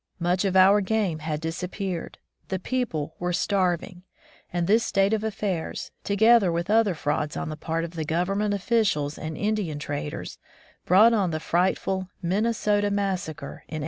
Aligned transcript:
Much 0.17 0.43
of 0.45 0.55
our 0.55 0.81
game 0.81 1.19
had 1.19 1.39
disappeared; 1.39 2.17
the 2.47 2.57
people 2.57 3.13
were 3.19 3.31
starving; 3.31 4.01
and 4.51 4.65
this 4.65 4.83
state 4.83 5.13
of 5.13 5.23
affairs, 5.23 5.91
together 6.03 6.51
with 6.51 6.71
other 6.71 6.95
frauds 6.95 7.37
on 7.37 7.49
the 7.49 7.55
part 7.55 7.83
of 7.83 8.07
Government 8.07 8.51
officials 8.55 9.15
and 9.19 9.37
Indian 9.37 9.77
traders, 9.77 10.39
brought 10.87 11.13
on 11.13 11.29
the 11.29 11.39
frightful 11.39 12.09
^'Minnesota 12.23 12.91
massa 12.91 13.35
cre" 13.35 13.61
in 13.69 13.77
1862. 13.77 13.79